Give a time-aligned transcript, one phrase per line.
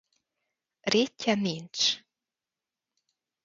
[0.93, 2.03] Rétje nincs.